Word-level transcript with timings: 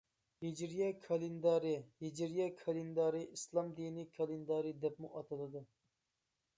ھىجرىيە 0.43 0.87
كالېندارى 1.03 1.73
ھىجرىيە 2.05 2.49
كالېندارى 2.63 3.23
ئىسلام 3.37 3.71
دىنى 3.83 4.07
كالېندارى 4.19 4.77
دەپمۇ 4.87 5.15
ئاتىلىدۇ. 5.21 5.67